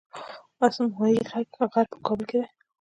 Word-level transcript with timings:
اسمايي 0.65 1.21
غر 1.29 1.43
په 1.73 1.83
کابل 2.05 2.25
کې 2.29 2.37
دی 2.41 2.47